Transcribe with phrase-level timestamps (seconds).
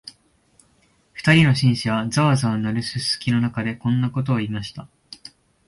[1.13, 4.89] 二人の紳士は、ざわざわ鳴るすすきの中で、こんなことを言いました